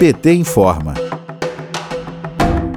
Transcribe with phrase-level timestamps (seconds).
[0.00, 0.94] PT informa.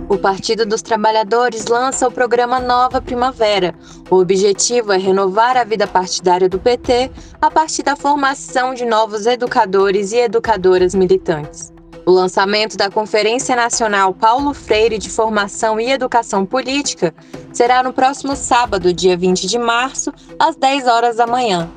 [0.09, 3.73] O Partido dos Trabalhadores lança o programa Nova Primavera.
[4.11, 7.09] O objetivo é renovar a vida partidária do PT
[7.41, 11.71] a partir da formação de novos educadores e educadoras militantes.
[12.05, 17.15] O lançamento da Conferência Nacional Paulo Freire de Formação e Educação Política
[17.53, 21.71] será no próximo sábado, dia 20 de março, às 10 horas da manhã,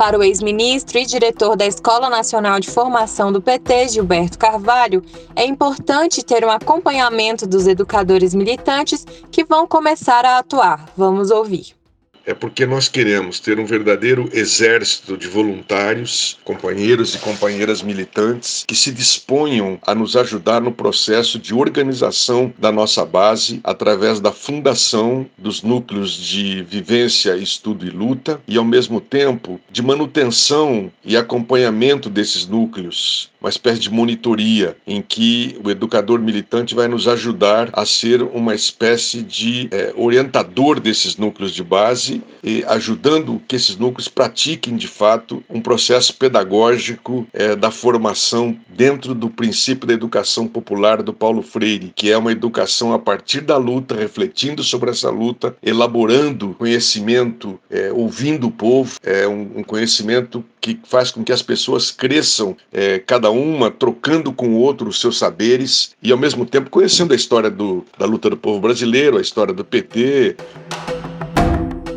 [0.00, 5.02] para o ex-ministro e diretor da Escola Nacional de Formação do PT, Gilberto Carvalho,
[5.36, 10.88] é importante ter um acompanhamento dos educadores militantes que vão começar a atuar.
[10.96, 11.79] Vamos ouvir
[12.26, 18.74] é porque nós queremos ter um verdadeiro exército de voluntários, companheiros e companheiras militantes que
[18.74, 25.28] se disponham a nos ajudar no processo de organização da nossa base através da fundação
[25.36, 32.10] dos núcleos de vivência, estudo e luta e, ao mesmo tempo, de manutenção e acompanhamento
[32.10, 37.86] desses núcleos uma espécie de monitoria em que o educador militante vai nos ajudar a
[37.86, 44.08] ser uma espécie de é, orientador desses núcleos de base e ajudando que esses núcleos
[44.08, 51.02] pratiquem de fato um processo pedagógico é, da formação dentro do princípio da educação popular
[51.02, 55.56] do Paulo Freire, que é uma educação a partir da luta, refletindo sobre essa luta,
[55.62, 61.42] elaborando conhecimento, é, ouvindo o povo, é um, um conhecimento que faz com que as
[61.42, 62.98] pessoas cresçam, é,
[63.30, 67.50] uma trocando com o outro os seus saberes e, ao mesmo tempo, conhecendo a história
[67.50, 70.36] do, da luta do povo brasileiro, a história do PT.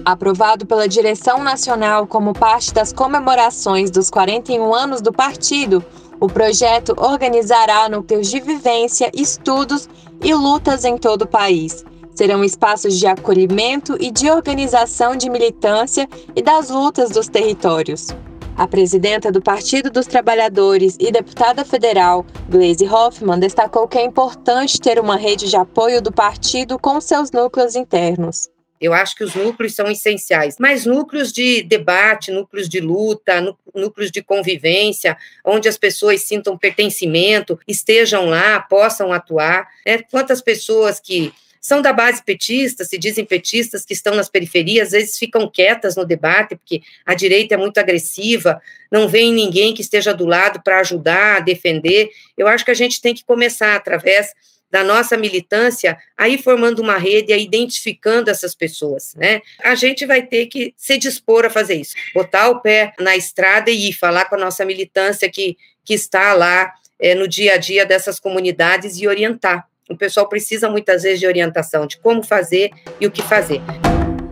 [0.05, 5.83] Aprovado pela direção nacional como parte das comemorações dos 41 anos do partido,
[6.19, 9.89] o projeto organizará núcleos de vivência, estudos
[10.21, 11.85] e lutas em todo o país.
[12.13, 18.07] Serão espaços de acolhimento e de organização de militância e das lutas dos territórios.
[18.55, 24.79] A presidenta do Partido dos Trabalhadores e deputada federal, Gleisi Hoffmann, destacou que é importante
[24.79, 28.47] ter uma rede de apoio do partido com seus núcleos internos.
[28.79, 33.41] Eu acho que os núcleos são essenciais, mas núcleos de debate, núcleos de luta,
[33.73, 39.67] núcleos de convivência, onde as pessoas sintam pertencimento, estejam lá, possam atuar.
[39.83, 39.99] Né?
[40.11, 41.33] Quantas pessoas que
[41.63, 45.95] são da base petista, se dizem petistas que estão nas periferias, às vezes ficam quietas
[45.95, 50.61] no debate, porque a direita é muito agressiva, não vem ninguém que esteja do lado
[50.61, 52.09] para ajudar, defender.
[52.37, 54.33] Eu acho que a gente tem que começar através
[54.69, 59.39] da nossa militância, aí formando uma rede, aí identificando essas pessoas, né?
[59.63, 63.71] A gente vai ter que se dispor a fazer isso, botar o pé na estrada
[63.71, 67.57] e ir falar com a nossa militância que, que está lá é, no dia a
[67.57, 69.65] dia dessas comunidades e orientar.
[69.89, 72.71] O pessoal precisa muitas vezes de orientação de como fazer
[73.01, 73.61] e o que fazer.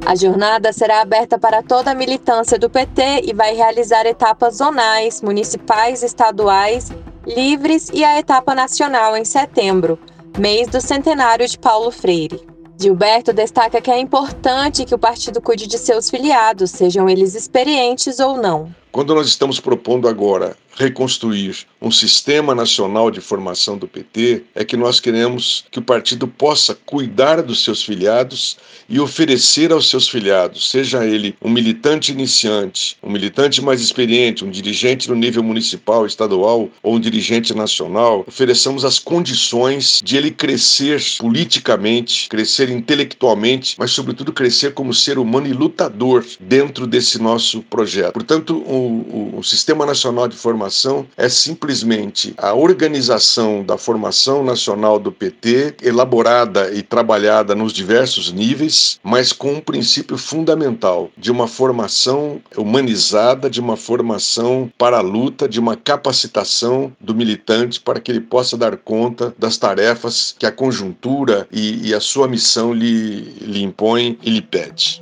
[0.05, 5.21] A jornada será aberta para toda a militância do PT e vai realizar etapas zonais,
[5.21, 6.89] municipais, estaduais,
[7.25, 9.99] livres e a etapa nacional em setembro,
[10.37, 12.41] mês do centenário de Paulo Freire.
[12.79, 18.19] Gilberto destaca que é importante que o partido cuide de seus filiados, sejam eles experientes
[18.19, 18.73] ou não.
[18.91, 24.77] Quando nós estamos propondo agora reconstruir um sistema nacional de formação do PT, é que
[24.77, 28.57] nós queremos que o partido possa cuidar dos seus filiados
[28.87, 34.51] e oferecer aos seus filiados, seja ele um militante iniciante, um militante mais experiente, um
[34.51, 41.01] dirigente no nível municipal, estadual ou um dirigente nacional, ofereçamos as condições de ele crescer
[41.19, 48.13] politicamente, crescer intelectualmente, mas sobretudo crescer como ser humano e lutador dentro desse nosso projeto.
[48.13, 55.11] Portanto, o, o Sistema Nacional de Formação é simplesmente a organização da formação nacional do
[55.11, 62.41] PT, elaborada e trabalhada nos diversos níveis, mas com um princípio fundamental de uma formação
[62.57, 68.21] humanizada, de uma formação para a luta, de uma capacitação do militante para que ele
[68.21, 73.63] possa dar conta das tarefas que a conjuntura e, e a sua missão lhe, lhe
[73.63, 74.99] impõe e lhe pede.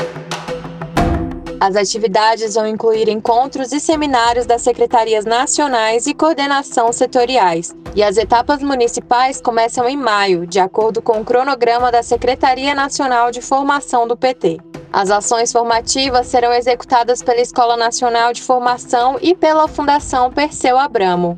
[1.59, 7.75] As atividades vão incluir encontros e seminários das secretarias nacionais e coordenação setoriais.
[7.93, 13.29] E as etapas municipais começam em maio, de acordo com o cronograma da Secretaria Nacional
[13.29, 14.57] de Formação do PT.
[14.91, 21.37] As ações formativas serão executadas pela Escola Nacional de Formação e pela Fundação Perseu Abramo.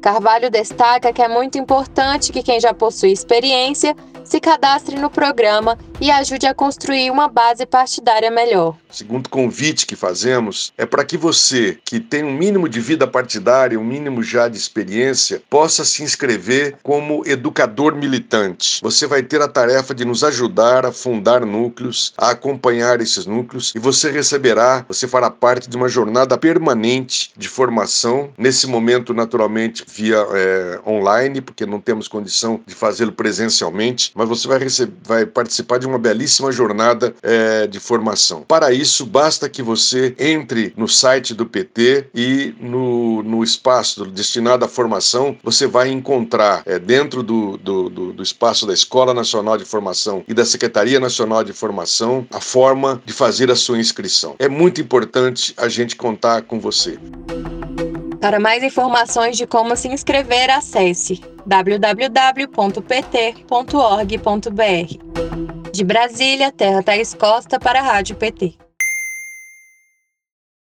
[0.00, 3.94] Carvalho destaca que é muito importante que quem já possui experiência
[4.28, 8.76] se cadastre no programa e ajude a construir uma base partidária melhor.
[8.90, 13.06] O segundo convite que fazemos é para que você, que tem um mínimo de vida
[13.06, 18.80] partidária, um mínimo já de experiência, possa se inscrever como educador militante.
[18.82, 23.72] Você vai ter a tarefa de nos ajudar a fundar núcleos, a acompanhar esses núcleos
[23.74, 29.84] e você receberá, você fará parte de uma jornada permanente de formação, nesse momento, naturalmente,
[29.86, 35.24] via é, online, porque não temos condição de fazê-lo presencialmente, mas você vai, receber, vai
[35.24, 38.42] participar de uma belíssima jornada é, de formação.
[38.42, 44.64] Para isso, basta que você entre no site do PT e no, no espaço destinado
[44.64, 49.56] à formação, você vai encontrar é, dentro do, do, do, do espaço da Escola Nacional
[49.56, 54.34] de Formação e da Secretaria Nacional de Formação a forma de fazer a sua inscrição.
[54.40, 56.98] É muito importante a gente contar com você.
[58.20, 62.92] Para mais informações de como se inscrever, acesse www.pt.org.br.
[65.72, 68.67] De Brasília, Terra Thaís Costa para a Rádio PT.